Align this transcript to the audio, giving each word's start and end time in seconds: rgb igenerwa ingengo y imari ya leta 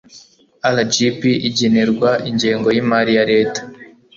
rgb 0.75 1.21
igenerwa 1.49 2.09
ingengo 2.29 2.67
y 2.75 2.79
imari 2.83 3.11
ya 3.17 3.23
leta 3.31 3.61